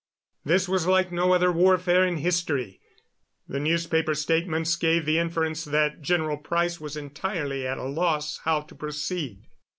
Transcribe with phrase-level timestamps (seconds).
[0.43, 2.81] This was like no other warfare in history.
[3.47, 8.61] The newspaper statements gave the inference that General Price was entirely at a loss how
[8.61, 9.43] to proceed.